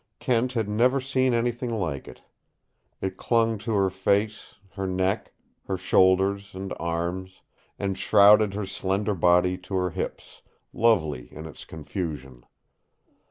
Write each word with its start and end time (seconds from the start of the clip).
Kent 0.17 0.53
had 0.53 0.67
never 0.67 0.99
seen 0.99 1.31
anything 1.35 1.69
like 1.69 2.07
it. 2.07 2.23
It 3.01 3.17
clung 3.17 3.59
to 3.59 3.73
her 3.75 3.91
face, 3.91 4.55
her 4.71 4.87
neck, 4.87 5.31
her 5.67 5.77
shoulders 5.77 6.55
and 6.55 6.73
arms, 6.79 7.43
and 7.77 7.95
shrouded 7.95 8.55
her 8.55 8.65
slender 8.65 9.13
body 9.13 9.59
to 9.59 9.75
her 9.75 9.91
hips, 9.91 10.41
lovely 10.73 11.31
in 11.31 11.45
its 11.45 11.65
confusion. 11.65 12.43